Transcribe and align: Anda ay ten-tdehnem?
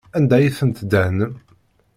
Anda 0.17 0.35
ay 0.37 0.49
ten-tdehnem? 0.57 1.33